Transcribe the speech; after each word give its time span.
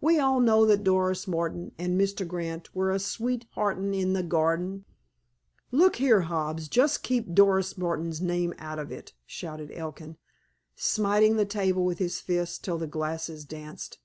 We 0.00 0.20
all 0.20 0.38
know 0.38 0.64
that 0.66 0.84
Doris 0.84 1.26
Martin 1.26 1.72
an' 1.76 1.98
Mr. 1.98 2.24
Grant 2.24 2.72
were 2.72 2.92
a'sweet 2.92 3.46
'eartin' 3.56 3.92
in 3.94 4.12
the 4.12 4.22
garden—" 4.22 4.84
"Look 5.72 5.96
here, 5.96 6.20
Hobbs, 6.20 6.68
just 6.68 7.02
keep 7.02 7.34
Doris 7.34 7.76
Martin's 7.76 8.20
name 8.20 8.54
out 8.58 8.78
of 8.78 8.92
it!" 8.92 9.12
shouted 9.26 9.72
Elkin, 9.72 10.18
smiting 10.76 11.34
the 11.34 11.44
table 11.44 11.84
with 11.84 11.98
his 11.98 12.20
fist 12.20 12.62
till 12.62 12.78
the 12.78 12.86
glasses 12.86 13.44
danced. 13.44 13.98